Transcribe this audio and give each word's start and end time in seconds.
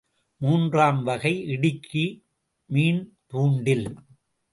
மூன்றாம் 0.37 1.03
வகை 1.03 1.43
இடுக்கி, 1.45 2.23
மீன்தூண்டில். 2.69 3.85